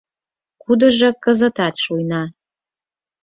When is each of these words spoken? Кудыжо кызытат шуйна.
Кудыжо 0.63 1.09
кызытат 1.23 1.75
шуйна. 1.83 2.21